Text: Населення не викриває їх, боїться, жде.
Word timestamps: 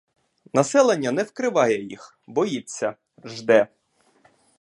Населення 0.53 1.11
не 1.11 1.23
викриває 1.23 1.83
їх, 1.83 2.19
боїться, 2.27 2.95
жде. 3.23 3.67